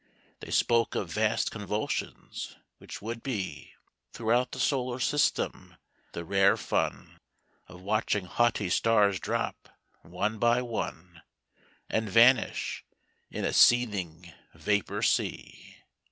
They 0.39 0.49
spoke 0.49 0.95
of 0.95 1.11
vast 1.13 1.51
convulsions 1.51 2.55
which 2.79 3.03
would 3.03 3.21
be 3.21 3.75
Throughout 4.13 4.51
the 4.51 4.59
solar 4.59 4.99
system 4.99 5.75
the 6.13 6.25
rare 6.25 6.57
fun 6.57 7.19
Of 7.67 7.81
watching 7.83 8.25
haughty 8.25 8.71
stars 8.71 9.19
drop, 9.19 9.69
one 10.01 10.39
by 10.39 10.63
one, 10.63 11.21
And 11.87 12.09
vanish 12.09 12.83
in 13.29 13.45
a 13.45 13.53
seething 13.53 14.33
vapor 14.55 15.03
sea. 15.03 15.77